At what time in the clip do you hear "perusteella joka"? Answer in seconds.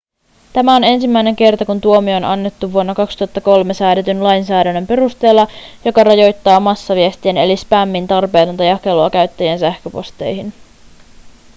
4.87-6.03